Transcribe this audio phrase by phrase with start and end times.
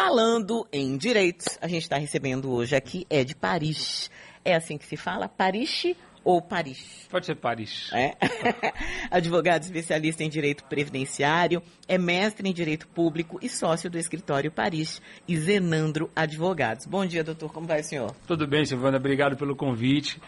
[0.00, 4.08] Falando em direitos, a gente está recebendo hoje aqui é de Paris.
[4.44, 5.28] É assim que se fala?
[5.28, 5.86] Paris
[6.22, 7.08] ou Paris?
[7.10, 7.90] Pode ser Paris.
[7.92, 8.14] É.
[9.10, 15.02] Advogado especialista em direito previdenciário, é mestre em direito público e sócio do escritório Paris
[15.26, 16.86] e Zenandro Advogados.
[16.86, 17.52] Bom dia, doutor.
[17.52, 18.14] Como vai, senhor?
[18.24, 18.98] Tudo bem, Silvana.
[18.98, 20.22] Obrigado pelo convite.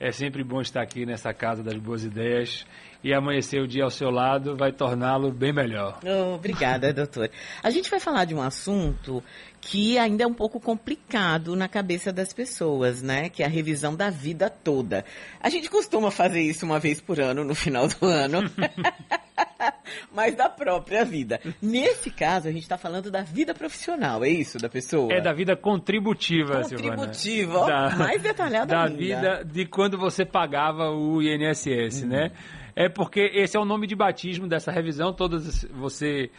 [0.00, 2.66] É sempre bom estar aqui nessa casa das boas ideias
[3.02, 5.98] e amanhecer o dia ao seu lado vai torná-lo bem melhor.
[6.04, 7.30] Oh, obrigada, doutor.
[7.62, 9.22] A gente vai falar de um assunto
[9.60, 13.28] que ainda é um pouco complicado na cabeça das pessoas, né?
[13.28, 15.04] Que é a revisão da vida toda.
[15.40, 18.42] A gente costuma fazer isso uma vez por ano, no final do ano.
[20.12, 21.40] mas da própria vida.
[21.60, 25.12] Nesse caso, a gente está falando da vida profissional, é isso, da pessoa?
[25.12, 28.96] É da vida contributiva, Contributiva, ó, mais detalhada Da ainda.
[28.96, 32.30] vida de quando você pagava o INSS, né?
[32.74, 36.30] É porque esse é o nome de batismo dessa revisão, todas você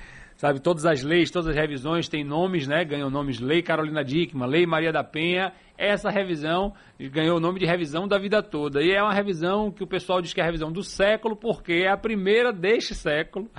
[0.43, 2.84] sabe, todas as leis, todas as revisões têm nomes, né?
[2.84, 5.53] Ganham nomes Lei Carolina Dickmann, Lei Maria da Penha.
[5.77, 8.84] Essa revisão ganhou o nome de revisão da vida toda.
[8.84, 11.85] E é uma revisão que o pessoal diz que é a revisão do século, porque
[11.85, 13.49] é a primeira deste século.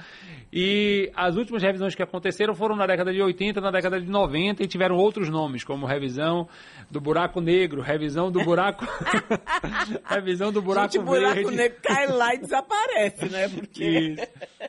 [0.53, 4.63] E as últimas revisões que aconteceram foram na década de 80, na década de 90
[4.63, 6.47] e tiveram outros nomes, como revisão
[6.91, 8.87] do buraco negro, revisão do buraco.
[10.05, 13.49] revisão do buraco Gente, o buraco negro cai lá e desaparece, né?
[13.57, 13.85] Porque...
[13.85, 14.27] Isso.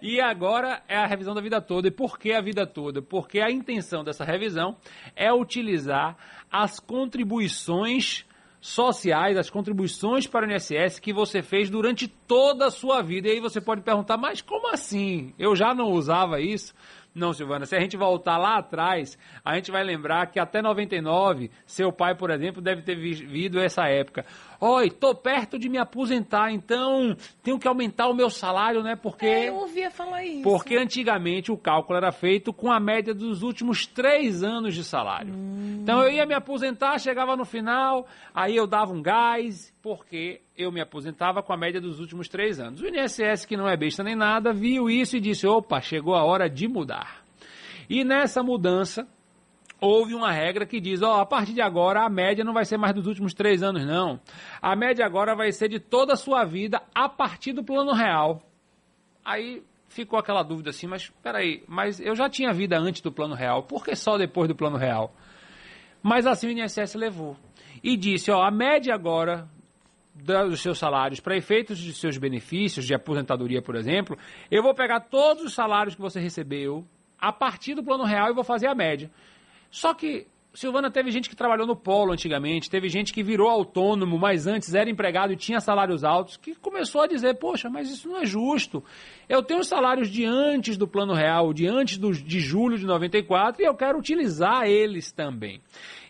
[0.07, 1.87] E agora é a revisão da vida toda.
[1.87, 3.01] E por que a vida toda?
[3.01, 4.77] Porque a intenção dessa revisão
[5.15, 6.15] é utilizar
[6.51, 8.23] as contribuições
[8.61, 13.29] sociais, as contribuições para o INSS que você fez durante toda a sua vida.
[13.29, 15.33] E aí você pode perguntar, mas como assim?
[15.39, 16.75] Eu já não usava isso?
[17.15, 21.49] Não, Silvana, se a gente voltar lá atrás, a gente vai lembrar que até 99,
[21.65, 24.25] seu pai, por exemplo, deve ter vivido essa época.
[24.59, 28.97] Oi, tô perto de me aposentar, então tenho que aumentar o meu salário, né?
[28.97, 30.43] Porque É, eu ouvia falar isso.
[30.43, 35.33] porque antigamente o cálculo era feito com a média dos últimos três anos de salário.
[35.81, 40.71] Então eu ia me aposentar, chegava no final, aí eu dava um gás, porque eu
[40.71, 42.81] me aposentava com a média dos últimos três anos.
[42.81, 46.23] O INSS, que não é besta nem nada, viu isso e disse: opa, chegou a
[46.23, 47.23] hora de mudar.
[47.89, 49.07] E nessa mudança,
[49.79, 52.77] houve uma regra que diz, ó, a partir de agora a média não vai ser
[52.77, 54.19] mais dos últimos três anos, não.
[54.61, 58.41] A média agora vai ser de toda a sua vida a partir do plano real.
[59.23, 63.35] Aí ficou aquela dúvida assim, mas peraí, mas eu já tinha vida antes do plano
[63.35, 65.13] real, por que só depois do plano real?
[66.01, 67.35] Mas assim o INSS levou.
[67.83, 69.47] E disse, ó, a média agora
[70.15, 74.17] dos seus salários para efeitos de seus benefícios de aposentadoria, por exemplo,
[74.49, 76.85] eu vou pegar todos os salários que você recebeu
[77.19, 79.11] a partir do plano real e vou fazer a média.
[79.69, 80.25] Só que,
[80.55, 84.73] Silvana, teve gente que trabalhou no polo antigamente, teve gente que virou autônomo, mas antes
[84.73, 88.25] era empregado e tinha salários altos, que começou a dizer, poxa, mas isso não é
[88.25, 88.83] justo.
[89.27, 92.85] Eu tenho os salários de antes do plano real, de antes do, de julho de
[92.85, 95.61] 94, e eu quero utilizar eles também.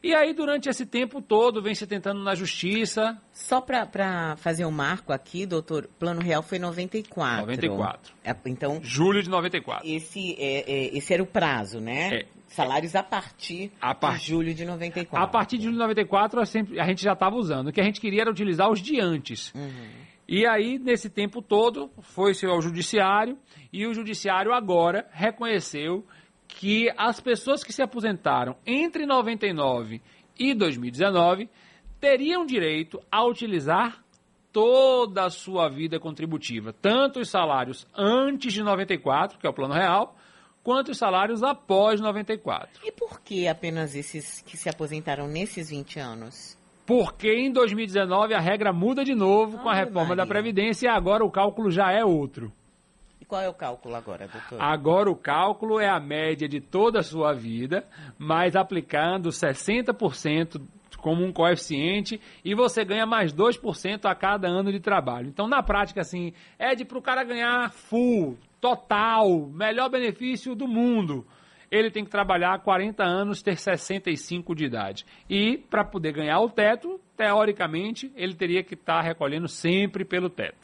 [0.06, 3.20] E aí, durante esse tempo todo, vem se tentando na justiça.
[3.34, 7.40] Só para fazer um marco aqui, doutor, plano real foi 94.
[7.40, 8.14] 94.
[8.24, 9.88] É, então, Julho de 94.
[9.90, 12.20] esse, é, é, esse era o prazo, né?
[12.20, 12.35] É.
[12.48, 15.24] Salários a partir A par- de julho de 94.
[15.24, 17.68] A partir de julho de 94, a sempre- a gente já estava usando.
[17.68, 19.54] O que a gente queria era utilizar os de antes.
[20.28, 23.38] E aí, nesse tempo todo, foi-se ao judiciário
[23.72, 26.06] e o judiciário agora reconheceu
[26.48, 30.02] que as pessoas que se aposentaram entre 99
[30.40, 31.50] e 2019
[32.00, 34.04] teriam direito a utilizar
[34.52, 39.74] toda a sua vida contributiva, tanto os salários antes de 94, que é o plano
[39.74, 40.15] real,
[40.66, 42.82] quanto os salários após 94.
[42.84, 46.58] E por que apenas esses que se aposentaram nesses 20 anos?
[46.88, 50.16] Porque em 2019 a regra muda de novo com a reforma Maria.
[50.18, 52.52] da Previdência e agora o cálculo já é outro.
[53.22, 54.60] E qual é o cálculo agora, doutor?
[54.60, 57.86] Agora o cálculo é a média de toda a sua vida,
[58.18, 60.62] mas aplicando 60%
[60.98, 65.28] como um coeficiente e você ganha mais 2% a cada ano de trabalho.
[65.28, 70.68] Então, na prática, assim, é de para o cara ganhar full, total, melhor benefício do
[70.68, 71.24] mundo.
[71.70, 75.06] Ele tem que trabalhar 40 anos, ter 65 de idade.
[75.30, 80.58] E, para poder ganhar o teto, teoricamente, ele teria que estar recolhendo sempre pelo teto.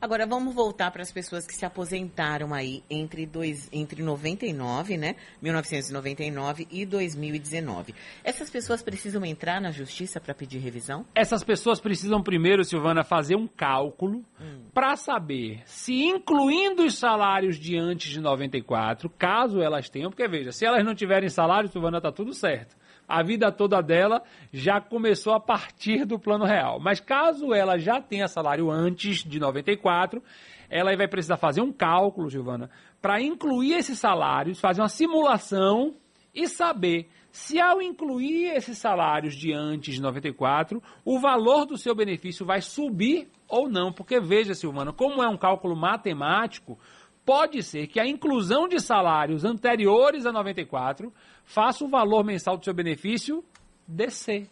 [0.00, 5.16] Agora vamos voltar para as pessoas que se aposentaram aí entre, dois, entre 99, né?
[5.40, 7.94] 1999 e 2019.
[8.22, 11.06] Essas pessoas precisam entrar na justiça para pedir revisão?
[11.14, 14.24] Essas pessoas precisam primeiro, Silvana, fazer um cálculo
[14.72, 20.52] para saber se, incluindo os salários de antes de 94, caso elas tenham, porque veja,
[20.52, 22.76] se elas não tiverem salário, Silvana, tá tudo certo.
[23.14, 26.80] A vida toda dela já começou a partir do plano real.
[26.80, 30.20] Mas caso ela já tenha salário antes de 94,
[30.68, 32.68] ela vai precisar fazer um cálculo, Silvana,
[33.00, 35.94] para incluir esses salários, fazer uma simulação
[36.34, 41.94] e saber se ao incluir esses salários de antes de 94, o valor do seu
[41.94, 43.92] benefício vai subir ou não.
[43.92, 46.78] Porque veja, Silvana, como é um cálculo matemático,
[47.24, 51.12] pode ser que a inclusão de salários anteriores a 94
[51.44, 53.44] faça o valor mensal do seu benefício
[53.86, 54.48] descer.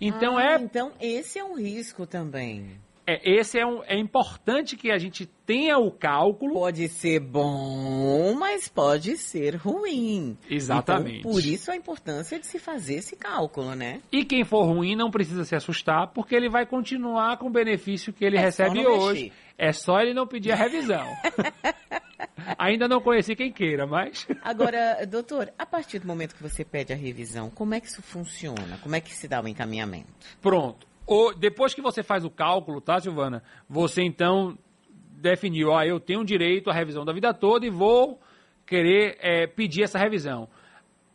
[0.00, 0.56] Então ah, é.
[0.56, 2.78] Então esse é um risco também.
[3.10, 6.52] É, esse é, um, é importante que a gente tenha o cálculo.
[6.52, 10.36] Pode ser bom, mas pode ser ruim.
[10.50, 11.20] Exatamente.
[11.20, 14.02] Então, por isso a importância de se fazer esse cálculo, né?
[14.12, 18.12] E quem for ruim não precisa se assustar, porque ele vai continuar com o benefício
[18.12, 19.22] que ele é recebe hoje.
[19.22, 19.48] Mexer.
[19.56, 21.06] É só ele não pedir a revisão.
[22.58, 24.26] Ainda não conheci quem queira, mas.
[24.42, 28.02] Agora, doutor, a partir do momento que você pede a revisão, como é que isso
[28.02, 28.78] funciona?
[28.82, 30.08] Como é que se dá o encaminhamento?
[30.42, 30.87] Pronto.
[31.38, 33.42] Depois que você faz o cálculo, tá, Silvana?
[33.68, 34.58] Você então
[35.20, 38.20] definiu, ó, eu tenho direito à revisão da vida toda e vou
[38.66, 40.48] querer é, pedir essa revisão.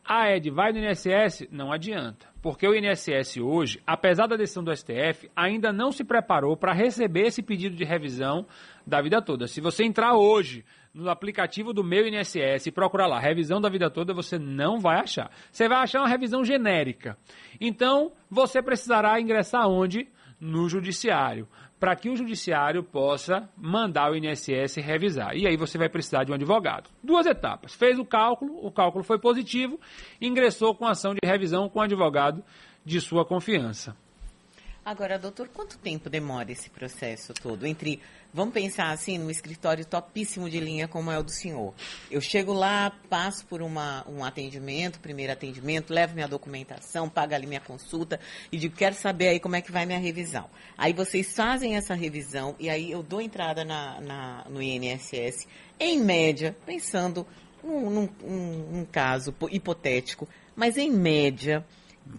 [0.06, 1.48] Ah, Ed, vai no INSS?
[1.50, 2.28] Não adianta.
[2.42, 7.28] Porque o INSS hoje, apesar da decisão do STF, ainda não se preparou para receber
[7.28, 8.46] esse pedido de revisão
[8.86, 9.48] da vida toda.
[9.48, 13.90] Se você entrar hoje no aplicativo do meu INSS e procurar lá, revisão da vida
[13.90, 15.32] toda, você não vai achar.
[15.52, 17.18] Você vai achar uma revisão genérica.
[17.60, 20.08] Então, você precisará ingressar onde?
[20.40, 21.48] No judiciário,
[21.80, 25.36] para que o judiciário possa mandar o INSS revisar.
[25.36, 26.90] E aí você vai precisar de um advogado.
[27.02, 27.74] Duas etapas.
[27.74, 29.80] Fez o cálculo, o cálculo foi positivo,
[30.22, 32.44] ingressou com ação de revisão com o advogado
[32.86, 33.96] de sua confiança.
[34.86, 37.66] Agora, doutor, quanto tempo demora esse processo todo?
[37.66, 38.02] Entre,
[38.34, 41.74] vamos pensar assim, num escritório topíssimo de linha como é o do senhor.
[42.12, 47.48] Eu chego lá, passo por uma, um atendimento, primeiro atendimento, levo minha documentação, pago ali
[47.48, 48.20] minha consulta
[48.52, 50.50] e digo, quero saber aí como é que vai minha revisão.
[50.78, 55.48] Aí vocês fazem essa revisão e aí eu dou entrada na, na no INSS,
[55.80, 57.26] em média, pensando
[57.64, 60.28] num, num, num, num caso hipotético,
[60.58, 61.66] mas em média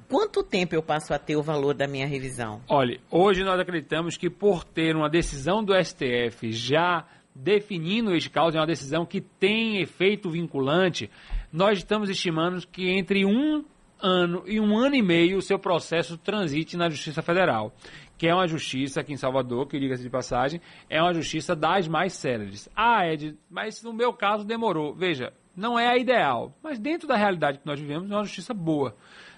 [0.08, 2.60] Quanto tempo eu passo a ter o valor da minha revisão?
[2.68, 7.04] Olha, hoje nós acreditamos que por ter uma decisão do STF já
[7.34, 11.10] definindo este caso, é uma decisão que tem efeito vinculante,
[11.52, 13.64] nós estamos estimando que entre um
[14.00, 17.74] ano e um ano e meio o seu processo transite na Justiça Federal,
[18.16, 21.88] que é uma justiça aqui em Salvador, que diga-se de passagem, é uma justiça das
[21.88, 22.68] mais céleres.
[22.76, 24.94] Ah, Ed, mas no meu caso demorou.
[24.94, 28.54] Veja, não é a ideal, mas dentro da realidade que nós vivemos é uma justiça
[28.54, 28.94] boa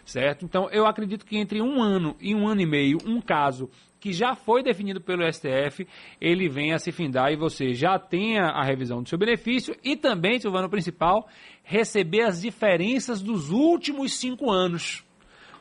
[0.07, 0.45] certo?
[0.45, 3.69] Então, eu acredito que entre um ano e um ano e meio, um caso
[3.99, 5.87] que já foi definido pelo STF,
[6.21, 9.97] ele venha a se findar e você já tenha a revisão do seu benefício e
[9.97, 11.29] também, Silvano, principal,
[11.65, 15.05] receber as diferenças dos últimos cinco anos.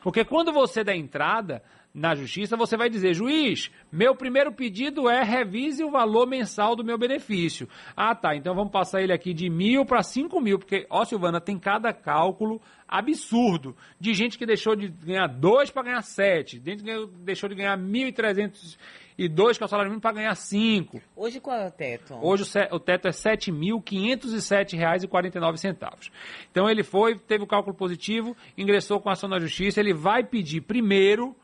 [0.00, 1.60] Porque quando você dá entrada,
[1.96, 6.84] na justiça, você vai dizer, juiz, meu primeiro pedido é revise o valor mensal do
[6.84, 7.66] meu benefício.
[7.96, 11.40] Ah, tá, então vamos passar ele aqui de mil para cinco mil, porque, ó, Silvana,
[11.40, 16.84] tem cada cálculo absurdo de gente que deixou de ganhar dois para ganhar sete, gente
[16.84, 18.78] que deixou de ganhar mil e trezentos
[19.16, 21.00] e dois, que é o salário mínimo, para ganhar cinco.
[21.16, 22.14] Hoje qual é o teto?
[22.20, 26.10] Hoje o, teto é R$ 7.507,49.
[26.50, 30.60] Então ele foi, teve o cálculo positivo, ingressou com ação na justiça, ele vai pedir
[30.60, 31.34] primeiro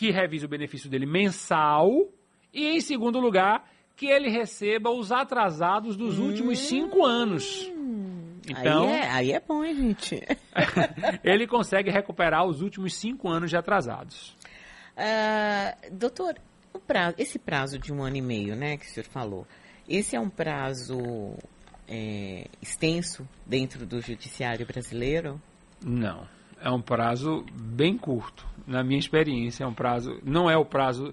[0.00, 1.90] que revise o benefício dele mensal
[2.54, 7.70] e, em segundo lugar, que ele receba os atrasados dos hum, últimos cinco anos.
[8.48, 10.22] Então, aí é, aí é bom, hein, gente?
[11.22, 14.34] ele consegue recuperar os últimos cinco anos de atrasados.
[14.96, 16.34] Uh, doutor,
[16.86, 19.46] prazo, esse prazo de um ano e meio, né, que o senhor falou,
[19.86, 20.98] esse é um prazo
[21.86, 25.38] é, extenso dentro do judiciário brasileiro?
[25.84, 28.46] Não é um prazo bem curto.
[28.66, 30.20] Na minha experiência, é um prazo.
[30.22, 31.12] Não é o prazo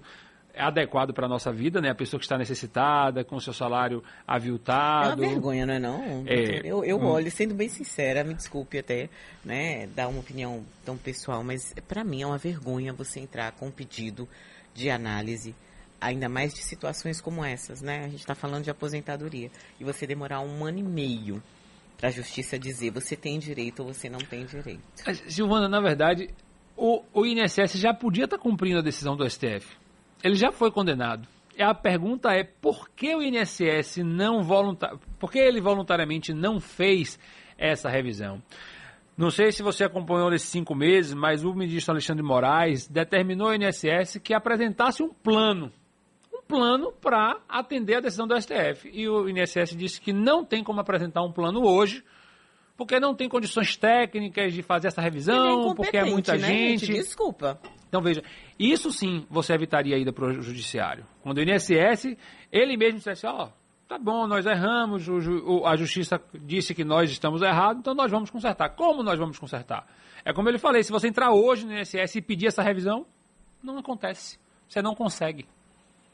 [0.58, 1.90] adequado para a nossa vida, né?
[1.90, 5.22] A pessoa que está necessitada, com o seu salário aviltado.
[5.22, 6.24] É uma vergonha, não é não?
[6.26, 7.06] É, eu, eu um...
[7.06, 9.08] olho, sendo bem sincera, me desculpe até,
[9.44, 13.68] né, dar uma opinião tão pessoal, mas para mim é uma vergonha você entrar com
[13.68, 14.28] um pedido
[14.74, 15.54] de análise,
[16.00, 18.04] ainda mais de situações como essas, né?
[18.04, 21.42] A gente está falando de aposentadoria, e você demorar um ano e meio
[21.98, 24.80] para a justiça dizer você tem direito ou você não tem direito.
[25.26, 26.30] Silvana, na verdade,
[26.76, 29.76] o, o INSS já podia estar tá cumprindo a decisão do STF.
[30.22, 31.28] Ele já foi condenado.
[31.56, 36.60] E a pergunta é por que o INSS não voluntar, por que ele voluntariamente não
[36.60, 37.18] fez
[37.58, 38.40] essa revisão?
[39.16, 43.54] Não sei se você acompanhou nesses cinco meses, mas o ministro Alexandre Moraes determinou ao
[43.56, 45.72] INSS que apresentasse um plano
[46.48, 48.90] plano para atender a decisão do STF.
[48.90, 52.02] E o INSS disse que não tem como apresentar um plano hoje,
[52.76, 56.86] porque não tem condições técnicas de fazer essa revisão, porque é muita né, gente.
[56.86, 56.98] gente.
[57.02, 57.60] Desculpa.
[57.88, 58.22] Então veja,
[58.58, 61.04] isso sim você evitaria a ida para o judiciário.
[61.22, 62.16] Quando o INSS,
[62.50, 63.50] ele mesmo dissesse, ó,
[63.86, 68.30] tá bom, nós erramos, o, a justiça disse que nós estamos errados, então nós vamos
[68.30, 68.70] consertar.
[68.70, 69.86] Como nós vamos consertar?
[70.24, 73.06] É como eu falei, se você entrar hoje no INSS e pedir essa revisão,
[73.62, 74.38] não acontece.
[74.68, 75.46] Você não consegue.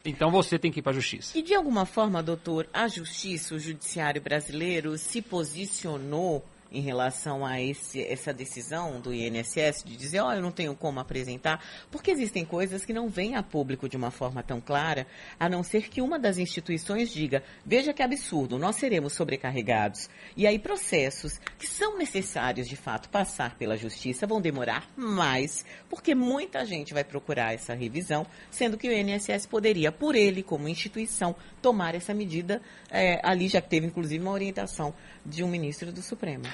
[0.04, 1.36] Então você tem que ir para a justiça.
[1.36, 7.60] E de alguma forma, doutor, a justiça, o judiciário brasileiro se posicionou em relação a
[7.60, 12.10] esse, essa decisão do INSS de dizer, ó, oh, eu não tenho como apresentar, porque
[12.10, 15.06] existem coisas que não vêm a público de uma forma tão clara,
[15.38, 20.10] a não ser que uma das instituições diga, veja que absurdo, nós seremos sobrecarregados.
[20.36, 26.14] E aí processos que são necessários de fato passar pela justiça vão demorar mais, porque
[26.14, 31.36] muita gente vai procurar essa revisão, sendo que o INSS poderia, por ele como instituição,
[31.62, 34.92] tomar essa medida é, ali, já que teve inclusive uma orientação
[35.24, 36.44] de um ministro do Supremo.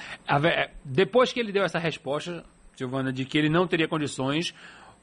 [0.83, 2.43] Depois que ele deu essa resposta,
[2.75, 4.53] Silvana, de que ele não teria condições,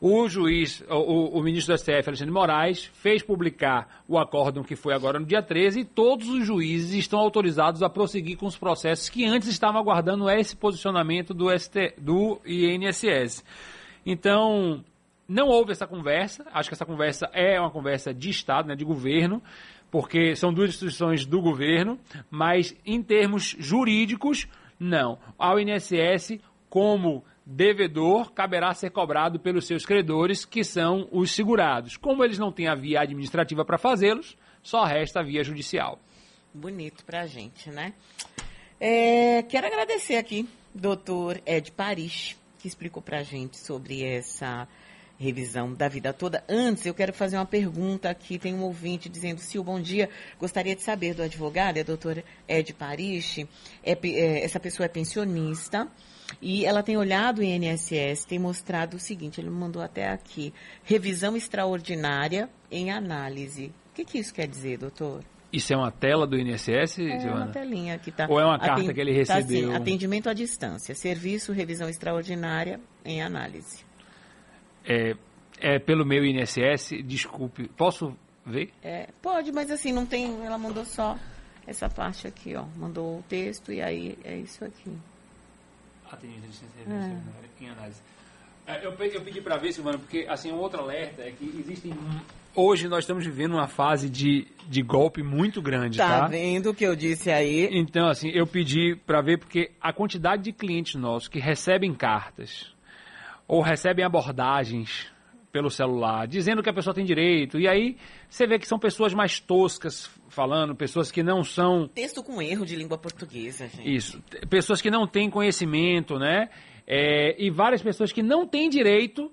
[0.00, 4.95] o juiz, o, o, ministro do STF, Alexandre Moraes, fez publicar o acórdão que foi
[4.95, 9.09] agora no dia 13 e todos os juízes estão autorizados a prosseguir com os processos
[9.09, 13.45] que antes estavam aguardando esse posicionamento do, ST, do INSS.
[14.07, 14.85] Então,
[15.29, 18.85] não houve essa conversa, acho que essa conversa é uma conversa de Estado, né, de
[18.85, 19.43] governo,
[19.91, 21.99] porque são duas instituições do governo,
[22.31, 24.47] mas em termos jurídicos,
[24.78, 25.18] não.
[25.38, 31.97] Ao INSS, como devedor, caberá ser cobrado pelos seus credores, que são os segurados.
[31.97, 35.99] Como eles não têm a via administrativa para fazê-los, só resta a via judicial.
[36.52, 37.94] Bonito para a gente, né?
[38.80, 44.68] É, quero agradecer aqui, doutor Ed Paris, que explicou para a gente sobre essa
[45.18, 46.44] revisão da vida toda.
[46.48, 48.38] Antes, eu quero fazer uma pergunta aqui.
[48.38, 50.08] Tem um ouvinte dizendo, Sil, bom dia.
[50.38, 53.38] Gostaria de saber do advogado, é a doutora Ed Paris.
[53.82, 55.88] É, é, essa pessoa é pensionista
[56.40, 60.52] e ela tem olhado o INSS, tem mostrado o seguinte, ele me mandou até aqui,
[60.84, 63.72] revisão extraordinária em análise.
[63.90, 65.25] O que, que isso quer dizer, doutor?
[65.50, 67.46] Isso é uma tela do INSS, é Joana?
[67.46, 68.26] uma telinha que está.
[68.28, 69.62] Ou é uma carta que ele recebeu?
[69.62, 73.88] Tá, assim, atendimento à distância, serviço, revisão extraordinária em análise
[74.88, 75.14] é,
[75.61, 78.73] é pelo meu INSS, desculpe, posso ver?
[78.83, 81.18] É, pode, mas assim, não tem, ela mandou só
[81.66, 84.90] essa parte aqui, ó, mandou o texto e aí é isso aqui.
[86.11, 88.00] Atendimento de em análise.
[88.66, 91.92] É, eu, eu pedi para ver, Silvana, porque assim, um outro alerta é que existem.
[92.54, 96.21] Hoje nós estamos vivendo uma fase de, de golpe muito grande, tá?
[96.21, 97.68] Tá vendo o que eu disse aí?
[97.73, 102.75] Então, assim, eu pedi para ver porque a quantidade de clientes nossos que recebem cartas
[103.49, 105.11] ou recebem abordagens
[105.50, 107.59] pelo celular, dizendo que a pessoa tem direito.
[107.59, 107.97] E aí
[108.28, 111.88] você vê que são pessoas mais toscas falando, pessoas que não são.
[111.88, 113.93] Texto com erro de língua portuguesa, gente.
[113.93, 114.23] Isso.
[114.50, 116.50] Pessoas que não têm conhecimento, né?
[116.87, 119.33] É, e várias pessoas que não têm direito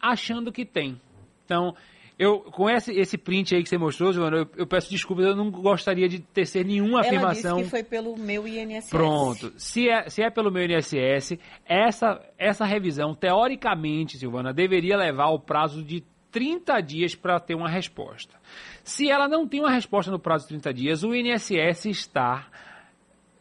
[0.00, 1.00] achando que tem.
[1.44, 1.74] Então,
[2.18, 5.36] eu, com esse, esse print aí que você mostrou, Giovana, eu, eu, peço desculpas, eu
[5.36, 7.56] não gostaria de tecer nenhuma Ela afirmação.
[7.58, 8.88] Disse que foi pelo meu INSS.
[8.88, 9.52] Pronto.
[9.58, 15.38] Se é, se é pelo meu INSS, essa, essa revisão, teoricamente, Silvana, deveria levar o
[15.38, 18.36] prazo de 30 dias para ter uma resposta.
[18.82, 22.46] Se ela não tem uma resposta no prazo de 30 dias, o INSS está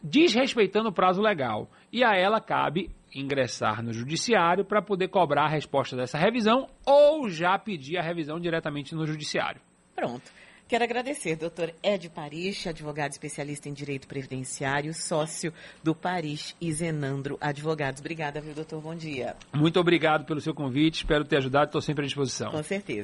[0.04, 1.70] desrespeitando o prazo legal.
[1.92, 7.30] E a ela cabe ingressar no judiciário para poder cobrar a resposta dessa revisão ou
[7.30, 9.62] já pedir a revisão diretamente no judiciário.
[9.96, 10.32] Pronto.
[10.68, 17.38] Quero agradecer, doutor Ed Paris, advogado especialista em direito previdenciário, sócio do Paris e Zenandro
[17.40, 18.00] Advogados.
[18.00, 18.82] Obrigada, viu, doutor?
[18.82, 19.36] Bom dia.
[19.54, 22.50] Muito obrigado pelo seu convite, espero ter ajudado, estou sempre à disposição.
[22.50, 23.04] Com certeza.